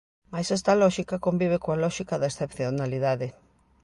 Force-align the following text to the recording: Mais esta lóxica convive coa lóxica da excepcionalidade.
Mais 0.31 0.47
esta 0.57 0.73
lóxica 0.81 1.23
convive 1.25 1.57
coa 1.63 1.81
lóxica 1.83 2.15
da 2.21 2.29
excepcionalidade. 2.31 3.27